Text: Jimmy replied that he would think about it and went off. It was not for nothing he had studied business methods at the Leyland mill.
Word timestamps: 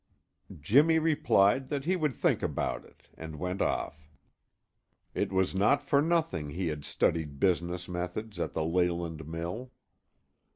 Jimmy 0.59 0.97
replied 0.97 1.69
that 1.69 1.85
he 1.85 1.95
would 1.95 2.15
think 2.15 2.41
about 2.41 2.85
it 2.85 3.03
and 3.19 3.35
went 3.35 3.61
off. 3.61 4.09
It 5.13 5.31
was 5.31 5.53
not 5.53 5.79
for 5.83 6.01
nothing 6.01 6.49
he 6.49 6.69
had 6.69 6.83
studied 6.83 7.39
business 7.39 7.87
methods 7.87 8.39
at 8.39 8.53
the 8.55 8.65
Leyland 8.65 9.27
mill. 9.27 9.69